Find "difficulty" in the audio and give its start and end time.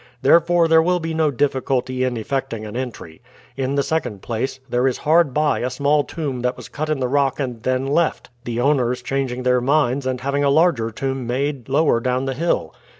1.29-2.03